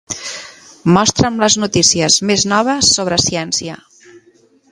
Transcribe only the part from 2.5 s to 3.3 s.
noves sobre